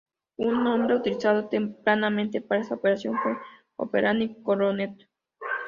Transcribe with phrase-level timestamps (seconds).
[0.37, 3.37] Un nombre utilizado tempranamente para esta operación fue
[3.75, 5.07] "Operación Coronet".